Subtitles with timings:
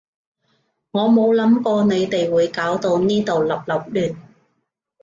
[0.89, 4.15] 我冇諗過你哋會搞到呢度笠笠亂